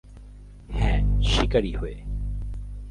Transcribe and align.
হ্যাঁ, 0.69 1.21
শিকারী 1.21 1.71
হয়ে। 1.71 1.97